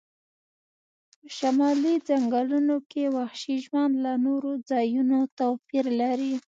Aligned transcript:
په 1.19 1.27
شمالي 1.37 1.95
ځنګلونو 2.07 2.75
کې 2.91 3.03
وحشي 3.17 3.55
ژوند 3.65 3.93
له 4.05 4.13
نورو 4.25 4.51
ځایونو 4.69 5.17
توپیر 5.39 5.85
لري 6.01 6.31